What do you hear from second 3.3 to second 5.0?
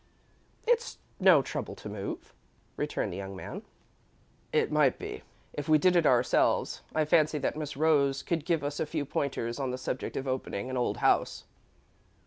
man. "It might